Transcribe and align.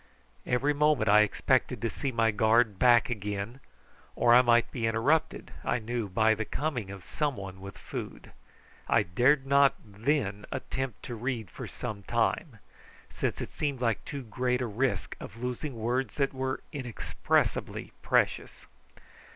Every 0.47 0.73
moment 0.73 1.07
I 1.07 1.21
expected 1.21 1.79
to 1.83 1.87
see 1.87 2.11
my 2.11 2.31
guard 2.31 2.79
back 2.79 3.11
again, 3.11 3.59
or 4.15 4.33
I 4.33 4.41
might 4.41 4.71
be 4.71 4.87
interrupted, 4.87 5.51
I 5.63 5.77
knew, 5.77 6.09
by 6.09 6.33
the 6.33 6.43
coming 6.43 6.89
of 6.89 7.03
some 7.03 7.35
one 7.35 7.61
with 7.61 7.77
food. 7.77 8.31
I 8.89 9.03
dared 9.03 9.45
not 9.45 9.75
then 9.85 10.47
attempt 10.51 11.03
to 11.03 11.13
read 11.13 11.51
for 11.51 11.67
some 11.67 12.01
time, 12.01 12.57
since 13.11 13.41
it 13.41 13.53
seemed 13.53 13.79
like 13.79 14.03
too 14.03 14.23
great 14.23 14.59
a 14.59 14.65
risk 14.65 15.15
of 15.19 15.37
losing 15.43 15.75
words 15.75 16.15
that 16.15 16.33
were 16.33 16.61
inexpressibly 16.71 17.93
precious. 18.01 18.65